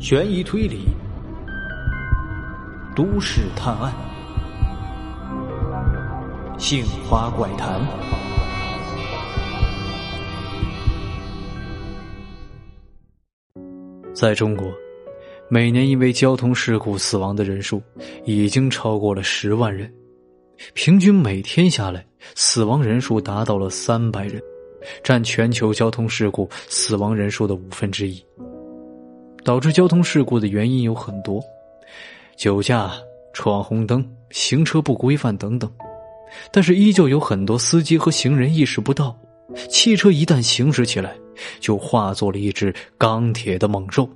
[0.00, 0.80] 悬疑推理、
[2.94, 3.92] 都市探案、
[6.58, 7.80] 杏花怪谈。
[14.12, 14.66] 在中国，
[15.48, 17.82] 每年因为交通事故死亡的人数
[18.24, 19.90] 已经超过了十万人，
[20.74, 22.04] 平均每天下来，
[22.34, 24.42] 死亡人数达到了三百人，
[25.02, 28.22] 占全球交通事故死亡人数的五分之一。
[29.44, 31.40] 导致交通事故的原因有很多，
[32.34, 32.90] 酒驾、
[33.32, 35.70] 闯红灯、行车不规范等等，
[36.50, 39.16] 但是依旧有很多司机和行人意识不到，
[39.68, 41.14] 汽车一旦行驶起来，
[41.60, 44.08] 就化作了一只钢铁的猛兽，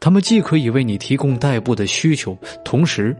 [0.00, 3.16] 他们既可以为你提供代步的需求，同时，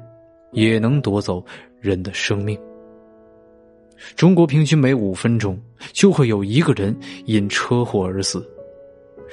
[0.51, 1.45] 也能夺走
[1.81, 2.59] 人的生命。
[4.17, 5.61] 中国平均每五分钟
[5.93, 8.45] 就会有一个人因车祸而死。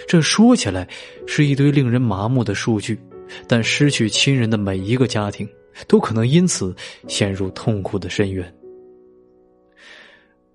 [0.07, 0.87] 这说起来
[1.25, 2.99] 是一堆令人麻木的数据，
[3.47, 5.47] 但失去亲人的每一个家庭
[5.87, 6.75] 都可能因此
[7.07, 8.53] 陷入痛苦的深渊。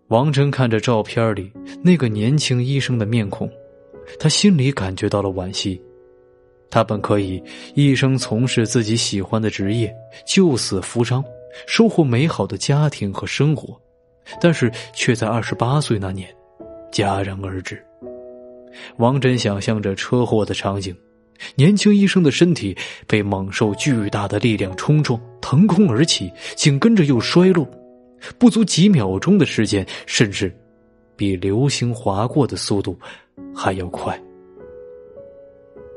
[0.08, 3.50] 王真看着照片里那个年轻医生的面孔，
[4.18, 5.80] 他心里感觉到了惋惜。
[6.68, 7.42] 他本可以
[7.74, 9.92] 一生从事自己喜欢的职业，
[10.26, 11.24] 救死扶伤，
[11.66, 13.80] 收获美好的家庭和生活，
[14.40, 16.28] 但是却在二十八岁那年
[16.92, 17.80] 戛然而止。
[18.98, 20.94] 王真想象着车祸的场景，
[21.54, 22.76] 年轻医生的身体
[23.06, 27.68] 被猛兽巨大的力量冲撞，腾空而起，紧跟着又摔落，
[28.38, 30.54] 不足几秒钟的时间，甚至
[31.16, 32.98] 比流星划过的速度
[33.54, 34.20] 还要快。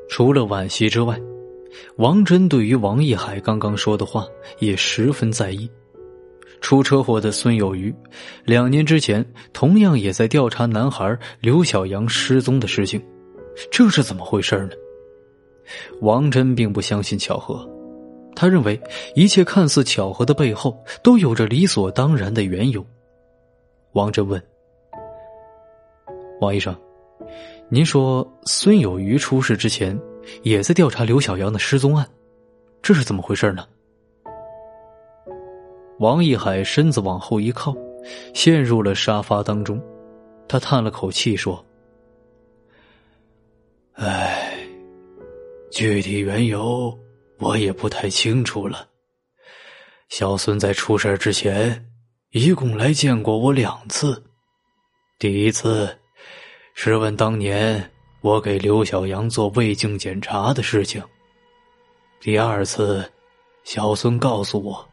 [0.10, 1.20] 除了惋惜之外，
[1.98, 4.28] 王真对于王一海刚刚说的话
[4.60, 5.70] 也十分在意。
[6.64, 7.94] 出车祸的孙有余，
[8.46, 13.04] 两年之前同样也在调查男孩刘小阳失踪的事情，
[13.70, 14.70] 这是怎么回事呢？
[16.00, 17.70] 王真并不相信巧合，
[18.34, 18.82] 他认为
[19.14, 22.84] 一切看似巧合的背后都有着理所当然的缘由。
[23.92, 24.42] 王真问
[26.40, 26.74] ：“王医生，
[27.68, 30.00] 您说孙有余出事之前
[30.44, 32.08] 也在调查刘小阳的失踪案，
[32.82, 33.68] 这是怎么回事呢？”
[36.00, 37.76] 王一海身子往后一靠，
[38.34, 39.82] 陷入了沙发当中。
[40.48, 41.64] 他叹了口气说
[43.94, 44.58] ：“唉，
[45.72, 46.98] 具体缘由
[47.40, 48.88] 我也不太清楚了。
[50.10, 51.90] 小孙在出事之前，
[52.32, 54.22] 一共来见过我两次。
[55.18, 55.98] 第一次
[56.76, 61.02] 是问当年我给刘小阳做胃镜检查的事情。
[62.20, 63.10] 第二次，
[63.64, 64.88] 小孙告诉我。”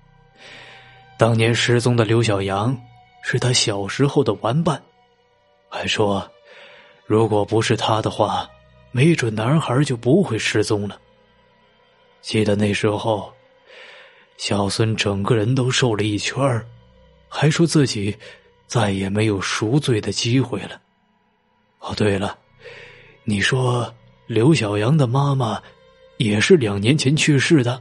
[1.21, 2.75] 当年失踪的刘小阳
[3.23, 4.83] 是他小时候的玩伴，
[5.69, 6.27] 还说，
[7.05, 8.49] 如果不是他的话，
[8.91, 10.99] 没准男孩就不会失踪了。
[12.23, 13.31] 记得那时候，
[14.39, 16.41] 小孙整个人都瘦了一圈，
[17.29, 18.17] 还说自己
[18.67, 20.81] 再也没有赎罪的机会了。
[21.81, 22.39] 哦，对了，
[23.25, 23.95] 你说
[24.27, 25.63] 刘小阳的妈妈
[26.17, 27.79] 也是两年前去世的？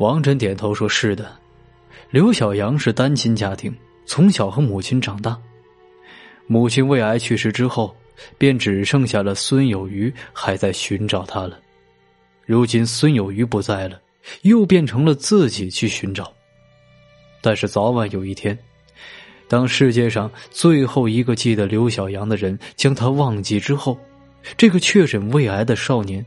[0.00, 1.32] 王真点头说：“是的。”
[2.10, 3.74] 刘小阳是单亲家庭，
[4.06, 5.36] 从小和母亲长大。
[6.46, 7.94] 母亲胃癌去世之后，
[8.38, 11.58] 便只剩下了孙有余还在寻找他了。
[12.44, 14.00] 如今孙有余不在了，
[14.42, 16.32] 又变成了自己去寻找。
[17.40, 18.56] 但是早晚有一天，
[19.48, 23.98] 当世界上最后一个记得刘小阳的人将他忘记之后，
[24.56, 26.24] 这个确诊胃癌的少年，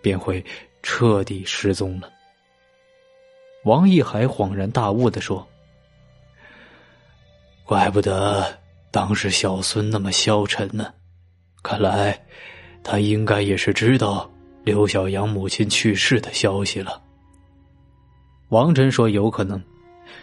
[0.00, 0.44] 便会
[0.82, 2.10] 彻底失踪了。
[3.64, 5.46] 王一海恍然大悟的说
[7.64, 8.58] ：“怪不得
[8.90, 10.92] 当时小孙那么消沉呢，
[11.62, 12.20] 看来
[12.82, 14.28] 他应该也是知道
[14.64, 17.00] 刘小阳母亲去世的消息了。”
[18.50, 19.62] 王真说：“有可能。”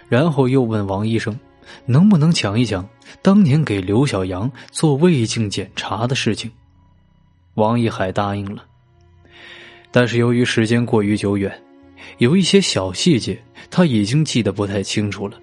[0.09, 1.39] 然后又问王医生
[1.87, 2.87] ：“能不能讲一讲
[3.21, 6.51] 当年给刘小阳做胃镜检查的事情？”
[7.55, 8.65] 王一海答应了，
[9.91, 11.63] 但是由于时间过于久远。
[12.17, 15.39] 有一些小细节他已经记得不太清楚了，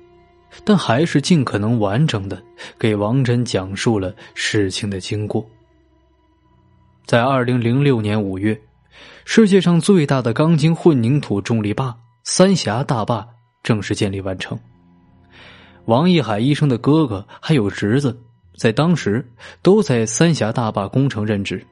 [0.64, 2.42] 但还是尽可能完整的
[2.78, 5.44] 给王真讲述了事情的经过。
[7.04, 8.60] 在二零零六年五月，
[9.24, 13.26] 世界上最大的钢筋混凝土重力坝——三峡大坝
[13.62, 14.58] 正式建立完成。
[15.84, 18.18] 王一海医生的哥哥还有侄子，
[18.56, 19.24] 在当时
[19.62, 21.64] 都在三峡大坝工程任职。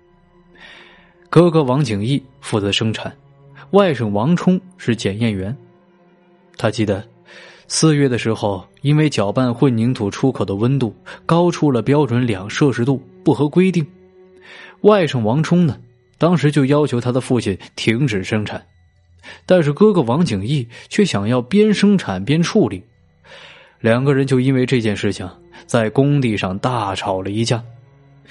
[1.29, 3.13] 哥哥王景义负责生产。
[3.75, 5.55] 外甥王冲是检验员，
[6.57, 7.05] 他记得
[7.67, 10.95] 四月的时候，因为搅拌混凝土出口的温度
[11.27, 13.85] 高出了标准两摄氏度，不合规定。
[14.83, 15.77] 外甥王冲呢，
[16.19, 18.65] 当时就要求他的父亲停止生产，
[19.45, 22.81] 但是哥哥王景义却想要边生产边处理，
[23.81, 25.29] 两个人就因为这件事情
[25.67, 27.61] 在工地上大吵了一架。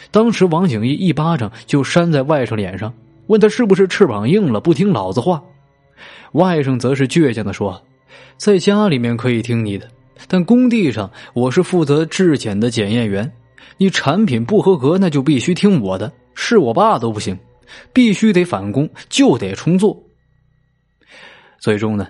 [0.10, 2.94] 当时王景义一巴掌就扇在外甥脸上，
[3.28, 5.44] 问他是不是翅膀硬了不听老子话。
[6.34, 7.82] 外甥则是倔强的说
[8.38, 9.88] ：“在家里面可以听你的，
[10.28, 13.32] 但工地上我是负责质检的检验员，
[13.78, 17.38] 你产品不合格那就必须听我的，是我爸都不行。”
[17.92, 20.04] 必须得返工，就得重做。
[21.60, 22.08] 最终呢，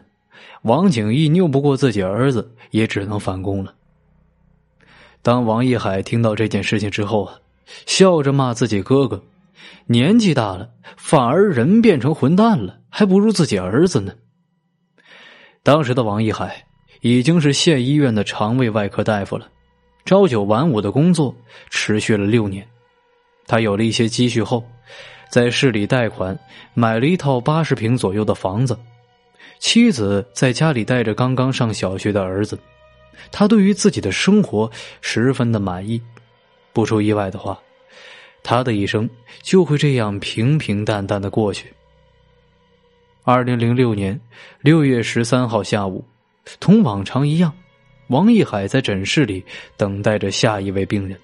[0.63, 3.73] 王景义拗不过自己儿子，也只能返工了。
[5.21, 7.35] 当王一海听到这件事情之后啊，
[7.85, 9.23] 笑着骂自己哥哥
[9.85, 14.13] ：“年纪大了，反而人变成混蛋了，还不如自己儿子呢。”
[15.63, 16.65] 当时的王一海
[17.01, 19.47] 已经是县医院的肠胃外科大夫了，
[20.05, 21.35] 朝九晚五的工作
[21.69, 22.67] 持续了六年，
[23.47, 24.63] 他有了一些积蓄后。
[25.29, 26.37] 在市里贷款
[26.75, 28.77] 买了一套八十平左右的房子，
[29.57, 32.55] 妻子在家里带着刚刚上小学的儿子，
[33.31, 34.69] 他对于自己的生活
[35.01, 35.99] 十分的满意。
[36.71, 37.59] 不出意外的话，
[38.43, 39.09] 他的一生
[39.41, 41.73] 就会这样平平淡淡的过去。
[43.23, 44.19] 二零零六年
[44.59, 46.03] 六月十三号下午，
[46.59, 47.53] 同往常一样，
[48.07, 49.43] 王一海在诊室里
[49.77, 51.17] 等待着下一位病人。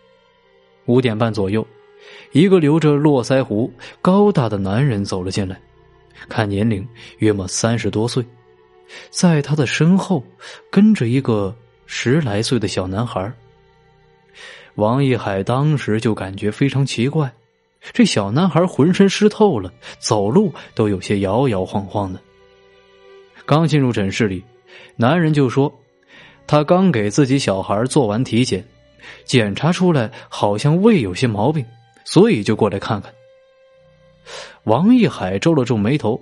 [0.85, 1.65] 五点半左右。
[2.31, 3.71] 一个留着络腮胡、
[4.01, 5.59] 高大的男人走了进来，
[6.29, 6.87] 看年龄
[7.17, 8.23] 约莫三十多岁，
[9.09, 10.23] 在他的身后
[10.71, 11.53] 跟着一个
[11.85, 13.31] 十来岁的小男孩。
[14.79, 17.31] 王一海当时就感觉非常奇怪，
[17.91, 22.19] 这小男孩浑身湿透了，走路都有些摇摇晃晃的。
[23.45, 24.41] 刚进入诊室里，
[24.95, 25.71] 男人就说
[26.47, 28.65] ：“他刚给自己小孩做完体检，
[29.25, 31.65] 检查出来好像胃有些毛病。”
[32.05, 33.13] 所以就过来看看。
[34.63, 36.19] 王一海皱了皱眉头，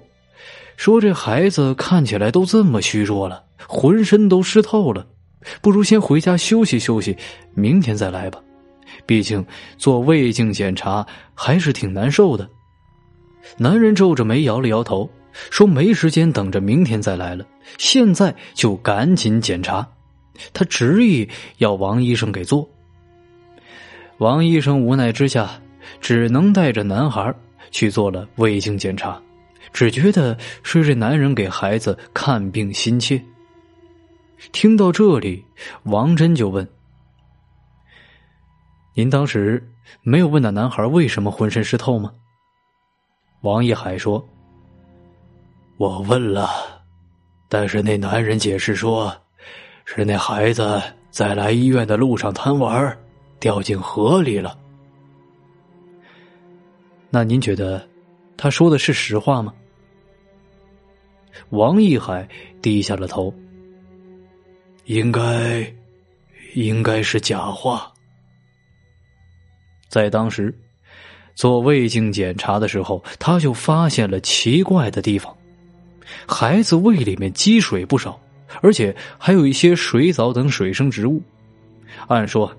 [0.75, 5.05] 说：“这孩子看起来都这么虚弱了，浑身都湿透了，
[5.61, 7.15] 不如先回家休息休息，
[7.53, 8.41] 明天再来吧。
[9.07, 9.43] 毕竟
[9.77, 12.47] 做胃镜检查还是挺难受的。”
[13.57, 15.09] 男人皱着眉摇了摇头，
[15.49, 17.43] 说：“没时间等着明天再来了，
[17.79, 19.87] 现在就赶紧检查。”
[20.53, 21.27] 他执意
[21.57, 22.69] 要王医生给做。
[24.19, 25.59] 王医生无奈之下。
[26.01, 27.33] 只能带着男孩
[27.71, 29.19] 去做了胃镜检查，
[29.71, 33.21] 只觉得是这男人给孩子看病心切。
[34.51, 35.43] 听到这里，
[35.83, 36.67] 王真就问
[38.97, 39.63] ：“您当时
[40.01, 42.11] 没有问那男孩为什么浑身湿透吗？”
[43.41, 44.27] 王一海说
[45.77, 46.49] ：“我问了，
[47.47, 49.15] 但是那男人解释说，
[49.85, 52.97] 是那孩子在来医院的路上贪玩，
[53.39, 54.57] 掉进河里了。”
[57.11, 57.87] 那您觉得，
[58.35, 59.53] 他说的是实话吗？
[61.49, 62.27] 王一海
[62.63, 63.31] 低下了头。
[64.85, 65.71] 应该，
[66.55, 67.93] 应该是假话。
[69.87, 70.53] 在当时
[71.35, 75.35] 做胃镜检查的时候，他就发现了奇怪的地方：
[76.27, 78.19] 孩子胃里面积水不少，
[78.61, 81.21] 而且还有一些水藻等水生植物。
[82.07, 82.51] 按说，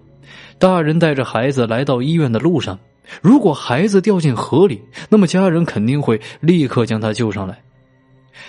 [0.58, 2.78] 大人带着孩子来到医院的路上。
[3.22, 7.58] 如果孩子掉进河里，那么家人肯定会立刻将他救上来。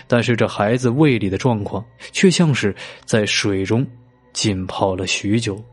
[0.06, 2.75] 但是这孩子胃里的状况却像是
[3.06, 3.88] 在水中
[4.34, 5.63] 浸泡了许久。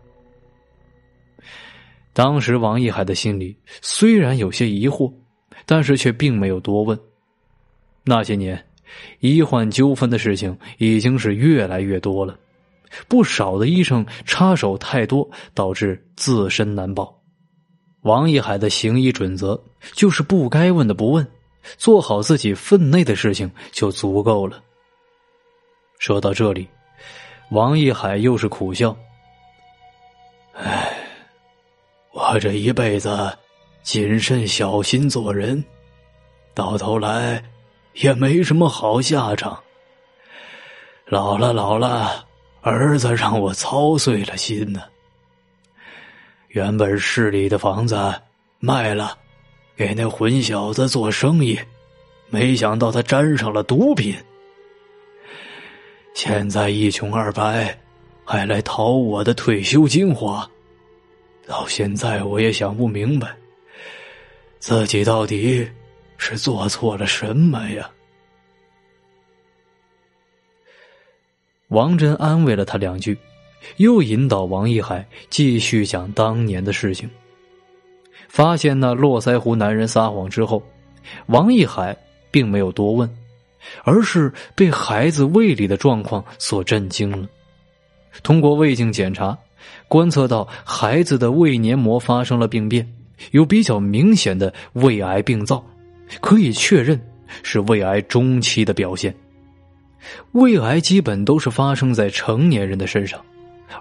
[2.17, 5.13] 当时王一海的心里虽然有些疑惑，
[5.67, 6.99] 但是却并没有多问。
[8.05, 8.65] 那些年，
[9.21, 12.35] 医患纠纷的事情已经是越来越多了，
[13.07, 17.15] 不少的医生插手太多，导致自身难保。
[18.01, 21.29] 王一海的行医准则就是不该问的不问，
[21.77, 24.63] 做好自己分内的事情就足够了。
[25.99, 26.67] 说到这里，
[27.51, 28.97] 王一海又是苦笑
[30.57, 30.96] ：“唉，
[32.17, 33.31] 我这一辈子
[33.83, 35.63] 谨慎小心做人，
[36.55, 37.45] 到头来
[37.93, 39.63] 也没什么好下场。
[41.05, 42.25] 老了老了，
[42.63, 44.81] 儿子让我操碎了心呢。”
[46.49, 48.15] 原本市里的房子
[48.61, 49.19] 卖了，
[49.77, 51.61] 给那混小子做生意，
[52.31, 54.17] 没想到他沾上了毒品。
[56.15, 57.79] 现在一穷二白，
[58.25, 60.51] 还来讨我的退休金花。
[61.47, 63.35] 到现在我也想不明白，
[64.59, 65.67] 自己到底
[66.19, 67.91] 是做错了什么呀？
[71.69, 73.17] 王真安慰了他两句。
[73.79, 77.11] 又引导王一海继续讲当年的事情。
[78.29, 80.63] 发现那络腮胡男人撒谎之后，
[81.27, 81.97] 王一海
[82.31, 83.11] 并没有多问，
[83.83, 87.29] 而是被孩子胃里的状况所震惊了。
[88.23, 89.37] 通过胃镜检查，
[89.89, 92.87] 观测到孩子的胃黏膜发生了病变，
[93.31, 95.65] 有比较明显的胃癌病灶，
[96.21, 97.01] 可以确认
[97.43, 99.15] 是胃癌中期的表现。
[100.33, 103.21] 胃癌基本都是发生在成年人的身上，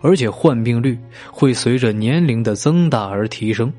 [0.01, 0.98] 而且患病率
[1.32, 3.72] 会随着年龄的增大而提升。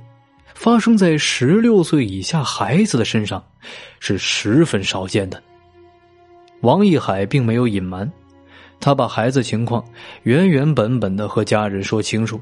[0.55, 3.45] 发生在十六岁以下孩子的身上，
[4.01, 5.43] 是十分少见的。
[6.63, 8.11] 王一海并没有隐瞒，
[8.81, 9.85] 他把孩子情况
[10.23, 12.41] 原原本本的和家人说清楚，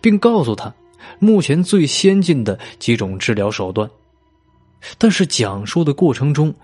[0.00, 0.72] 并告诉他
[1.18, 3.88] 目前最先进的几种治疗手段。
[4.96, 6.54] 但是讲述的过程中，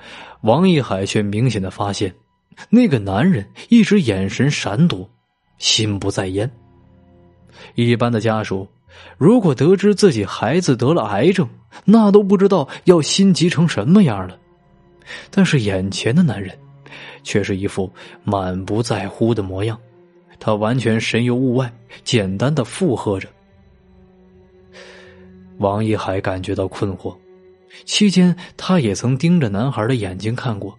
[0.43, 2.15] 王一海却明显的发现，
[2.71, 5.09] 那个男人一直眼神闪躲，
[5.59, 6.51] 心不在焉。
[7.75, 8.69] 一般的家属。
[9.19, 11.49] 如果得知自己孩子得了癌症，
[11.85, 14.39] 那都不知道要心急成什么样了。
[15.33, 16.57] 但是眼前的男人，
[17.25, 17.91] 却是一副
[18.23, 19.77] 满不在乎的模样，
[20.39, 21.73] 他完全神游物外，
[22.05, 23.29] 简单的附和着。
[25.59, 27.17] 王一海感觉到困惑，
[27.85, 30.79] 期间他也曾盯着男孩的眼睛看过。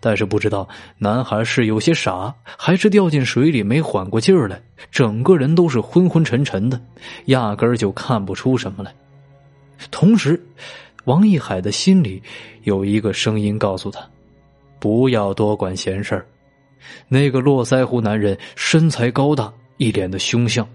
[0.00, 6.80] 但是不知道男孩是有些傻，还是掉进水里没缓过劲儿来，整个人都是昏昏沉沉的，
[7.26, 8.94] 压根儿就看不出什么来。
[9.90, 10.42] 同时，
[11.04, 12.22] 王一海的心里
[12.62, 14.08] 有一个声音告诉他：
[14.82, 16.26] 不要多管闲事儿。
[17.06, 20.68] 那个络腮胡男人身材高大，一脸的凶相，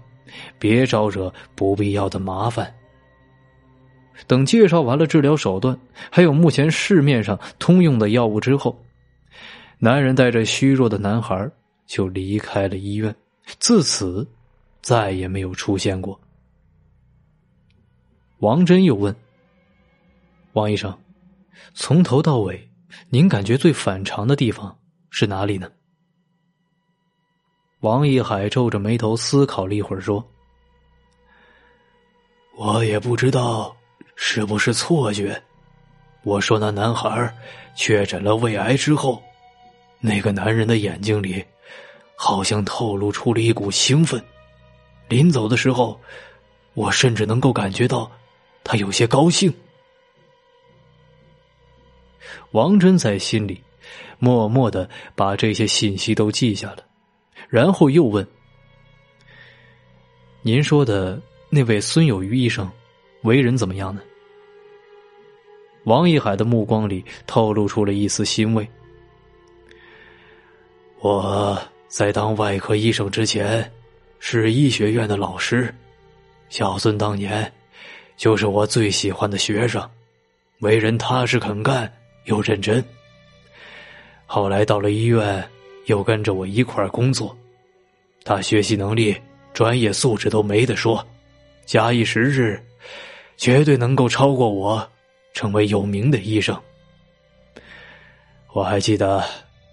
[0.58, 2.74] 别招惹不必要的麻烦。
[4.26, 5.78] 等介绍完了治疗手段，
[6.10, 8.82] 还有目前市面上通用的药物之后。
[9.78, 11.46] 男人带着虚弱的男孩
[11.84, 13.14] 就离开了医院，
[13.58, 14.26] 自此
[14.80, 16.18] 再也没有出现过。
[18.38, 19.14] 王真又问
[20.54, 20.96] ：“王医生，
[21.74, 22.68] 从头到尾，
[23.10, 24.78] 您感觉最反常的地方
[25.10, 25.70] 是哪里呢？”
[27.80, 30.28] 王一海皱着眉头思考了一会儿，说
[32.56, 33.76] ：“我也不知道
[34.16, 35.40] 是不是错觉。
[36.24, 37.32] 我说那男孩
[37.76, 39.22] 确诊了胃癌之后。”
[40.00, 41.44] 那个男人的眼睛里，
[42.14, 44.22] 好像透露出了一股兴奋。
[45.08, 46.00] 临走的时候，
[46.74, 48.08] 我甚至能够感觉到
[48.62, 49.52] 他有些高兴。
[52.52, 53.62] 王真在心里
[54.18, 56.78] 默默的把这些信息都记下了，
[57.48, 58.26] 然后又问
[60.42, 61.20] ：“您说的
[61.50, 62.70] 那位孙有余医生，
[63.22, 64.00] 为人怎么样呢？”
[65.84, 68.68] 王一海的目光里透露出了一丝欣慰。
[71.00, 73.72] 我在当外科医生之前，
[74.18, 75.74] 是医学院的老师。
[76.50, 77.50] 小孙当年
[78.16, 79.88] 就是我最喜欢的学生，
[80.58, 81.90] 为人踏实肯干
[82.28, 82.82] 又认真。
[84.24, 85.44] 后来到了医院，
[85.86, 87.36] 又跟着我一块儿工作。
[88.24, 89.16] 他学习能力、
[89.52, 91.04] 专业素质都没得说，
[91.66, 92.58] 假以时日，
[93.36, 94.88] 绝对能够超过我，
[95.32, 96.58] 成为有名的医生。
[98.52, 99.24] 我还记得。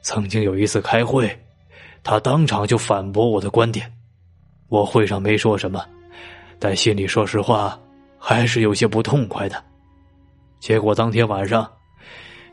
[0.07, 1.27] 曾经有一次开会，
[2.03, 3.91] 他当场就反驳我的观点。
[4.69, 5.83] 我会上没说什么，
[6.59, 7.75] 但心里说实话
[8.19, 9.63] 还是有些不痛快的。
[10.59, 11.67] 结果当天晚上，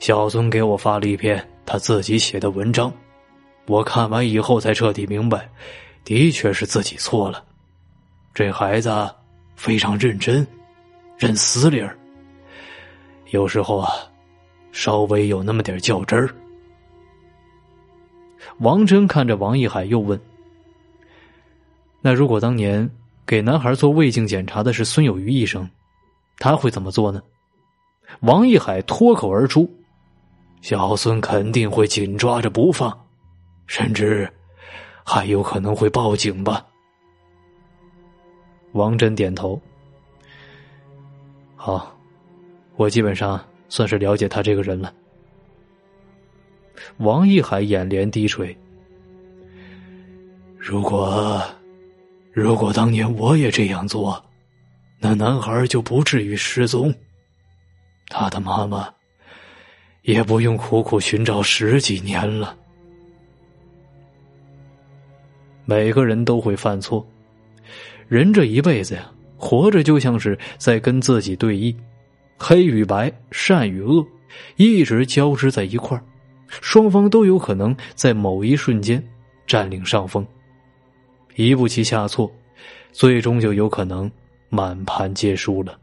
[0.02, 2.92] 小孙给我发了一篇他自己写的文章，
[3.68, 5.48] 我看完以后才彻底明白，
[6.02, 7.44] 的确是自己错了。
[8.34, 8.90] 这孩子
[9.54, 10.44] 非常认真，
[11.16, 11.96] 认死理儿，
[13.30, 13.92] 有时候啊，
[14.72, 16.34] 稍微有那么点较真儿。
[18.58, 20.20] 王真看着王一海，又问
[22.02, 22.90] ：“那如果当年
[23.24, 25.70] 给男孩做胃镜检查的是孙有余医生，
[26.38, 27.22] 他会怎么做呢？”
[28.22, 29.72] 王一海脱口而出
[30.62, 32.98] ：“小孙肯定会紧抓着不放，
[33.66, 34.32] 甚至
[35.04, 36.66] 还有可能会报警吧。”
[38.72, 39.60] 王真点头
[41.54, 41.94] ：“好，
[42.76, 43.38] 我基本上
[43.68, 44.90] 算是了解他这个人了。”
[46.98, 48.56] 王一海眼帘低垂。
[50.56, 51.42] 如果，
[52.32, 54.24] 如果当年我也这样做，
[55.00, 56.94] 那男孩就不至于失踪，
[58.08, 58.88] 他的妈妈
[60.02, 62.56] 也不用苦苦寻找十几年了。
[65.64, 67.06] 每个人都会犯错，
[68.08, 71.74] 人这一辈子呀，活着就像是在跟自己对弈，
[72.36, 74.04] 黑与白，善与恶，
[74.56, 76.04] 一直交织在一块儿。
[76.60, 79.02] 双方都有可能在某一瞬间
[79.46, 80.26] 占领上风，
[81.36, 82.30] 一步棋下错，
[82.90, 84.10] 最终就有可能
[84.50, 85.78] 满盘皆输了。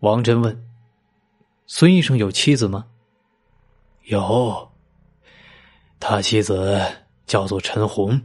[0.00, 0.56] 王真问
[1.70, 2.86] ：“孙医生有妻子吗？
[4.04, 4.72] 有，
[6.00, 6.80] 他妻子
[7.26, 8.18] 叫做陈红，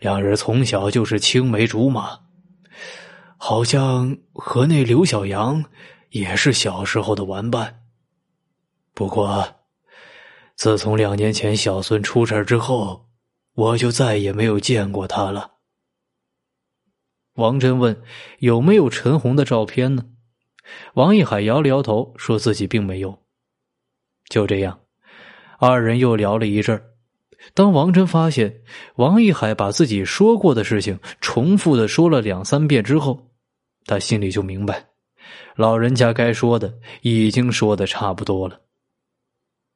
[0.00, 2.18] 两人从小就是青梅竹马，
[3.36, 5.62] 好像和那刘小阳
[6.08, 7.82] 也是小时候的玩伴。
[8.94, 9.46] 不过，
[10.56, 13.06] 自从两年前小孙出事之后，
[13.52, 15.56] 我就再也没有见过他了。
[17.34, 18.02] 王真问
[18.40, 20.06] ：“有没有陈红的照片呢？”
[20.94, 23.22] 王一海摇了摇头，说自己并没有。
[24.28, 24.80] 就这样。
[25.58, 26.84] 二人又聊了一阵儿。
[27.54, 28.62] 当王真发现
[28.96, 33.32] 王一海把自己说过的事情重复的说了两三遍之后，
[33.84, 34.90] 他心里就明白，
[35.56, 38.60] 老人家该说的已经说的差不多了。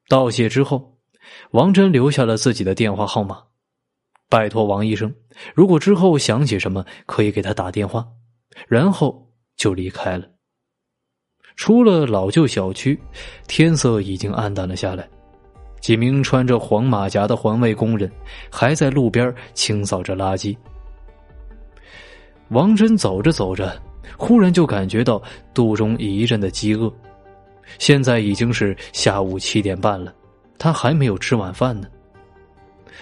[0.08, 0.98] 道谢之后，
[1.50, 3.42] 王真留下了自己的电话号码，
[4.28, 5.12] 拜托王医生，
[5.54, 8.06] 如果之后想起什么，可以给他打电话，
[8.68, 10.28] 然后就离开了。
[11.56, 12.98] 出了老旧小区，
[13.48, 15.08] 天色已经暗淡了下来。
[15.80, 18.10] 几名穿着黄马甲的环卫工人
[18.50, 20.56] 还在路边清扫着垃圾。
[22.48, 23.80] 王真走着走着，
[24.16, 25.20] 忽然就感觉到
[25.54, 26.92] 肚中一阵的饥饿。
[27.78, 30.14] 现在已经是下午七点半了，
[30.58, 31.88] 他还没有吃晚饭呢。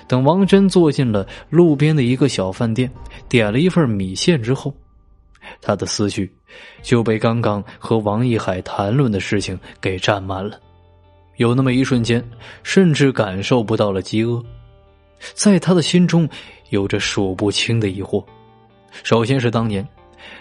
[0.07, 2.91] 等王真坐进了路边的一个小饭店，
[3.29, 4.75] 点了一份米线之后，
[5.61, 6.33] 他的思绪
[6.83, 10.59] 就被刚刚和王一海谈论的事情给占满了。
[11.37, 12.25] 有那么一瞬间，
[12.63, 14.43] 甚至感受不到了饥饿，
[15.35, 16.29] 在他的心中
[16.71, 18.25] 有着数不清的疑惑。
[19.03, 19.87] 首先是当年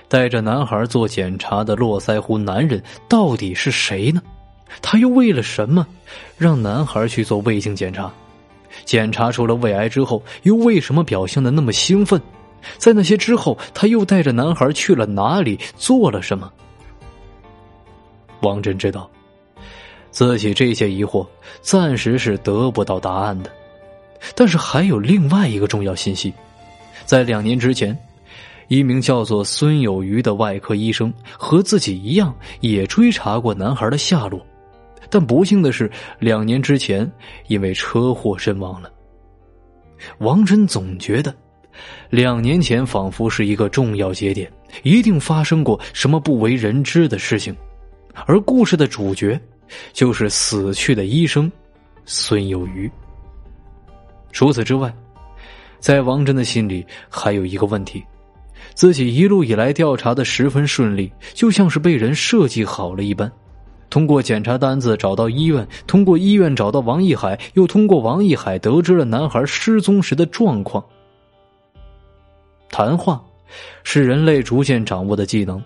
[0.08, 4.22] 带着男孩做检查的络腮胡男人到底是谁呢？
[4.82, 5.86] 他又为了什么
[6.38, 8.12] 让男孩去做胃镜检查？
[8.86, 12.22] 检查出了胃癌之后，又为什么表现的那么兴奋？
[12.78, 16.52] 在那些之后，他又带着男孩去了哪里，做了什么？
[18.42, 19.10] 王真知道。
[20.12, 21.28] 自己这些疑惑
[21.62, 23.50] 暂时是得不到答案的，
[24.36, 26.32] 但是还有另外一个重要信息：
[27.04, 27.98] 在两年之前，
[28.68, 34.40] 一名叫做孙有余的外科医生和自己一样，也追查过男孩的下落，
[35.10, 37.12] 但不幸的是，两年之前
[37.48, 38.92] 因为车祸身亡了。
[40.20, 41.34] 王真总觉得，
[42.10, 44.52] 两年前仿佛是一个重要节点，
[44.84, 47.56] 一定发生过什么不为人知的事情，
[48.26, 49.40] 而故事的主角。
[49.92, 51.52] 就是死去的医生
[52.06, 52.92] 孙有余。
[54.32, 54.94] 除此之外，
[55.80, 58.04] 在王真的心里还有一个问题：
[58.76, 63.32] 自己一路以来调查的十分顺利，就像是被人设计好了一般。
[63.90, 70.84] 通过检查单子找到医院，通过医院找到王一海，又通过王一海得知了男孩失踪时的状况。
[72.74, 73.24] 谈话
[73.84, 75.62] 是人类逐渐掌握的技能。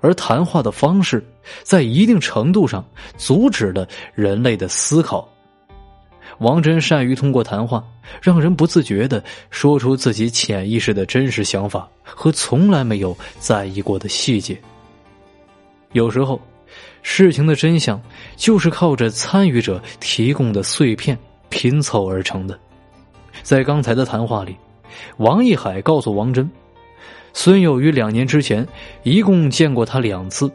[0.00, 1.20] 而谈话的方式，
[1.64, 2.84] 在一定程度上
[3.16, 5.28] 阻止了人类的思考。
[6.38, 7.82] 王真善于通过谈话，
[8.22, 14.56] 让人不自觉的说出自己潜意识的真实想法和从来没有在意过的细节。
[15.92, 16.40] 有时候，
[17.02, 18.00] 事情的真相
[18.36, 22.56] 就是靠着参与者提供的碎片拼凑而成的。
[23.42, 24.54] 在刚才的谈话里，
[25.18, 26.50] 王一海告诉王真。
[27.32, 28.66] 孙有余两年之前
[29.02, 30.50] 一共见过他两次，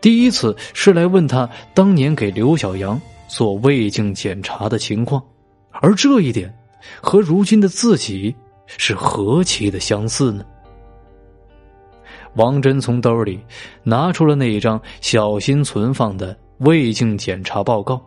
[0.00, 5.22] 第一次是来问他当年给刘小阳做胃镜检查的情况，
[5.70, 6.52] 而这一点
[7.02, 8.34] 和如今的自己
[8.66, 10.42] 是何其的相似呢？
[12.34, 13.38] 王真从兜里
[13.82, 18.00] 拿出了那一张小心存放的胃镜检查报告，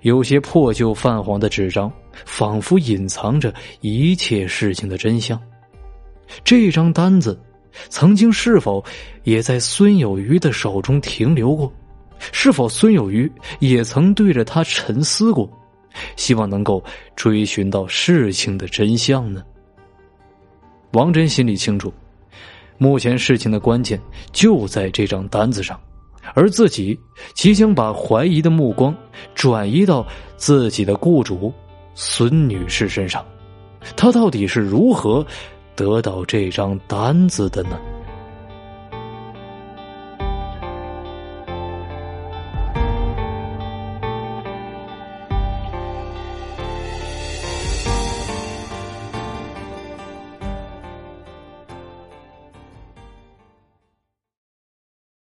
[0.00, 1.92] 有些破旧泛黄的纸张，
[2.24, 5.40] 仿佛隐藏着一切事情的真相。
[6.42, 7.38] 这张单子，
[7.88, 8.84] 曾经是否
[9.24, 11.72] 也在孙有余的手中停留过？
[12.32, 15.48] 是否孙有余也曾对着他沉思过，
[16.16, 16.82] 希望能够
[17.14, 19.44] 追寻到事情的真相呢？
[20.92, 21.92] 王真心里清楚，
[22.78, 24.00] 目前事情的关键
[24.32, 25.78] 就在这张单子上，
[26.34, 26.98] 而自己
[27.34, 28.96] 即将把怀疑的目光
[29.34, 30.06] 转移到
[30.38, 31.52] 自己的雇主
[31.96, 33.24] 孙女士身上，
[33.96, 35.26] 她到底是如何？
[35.74, 37.78] 得到这张单子的呢？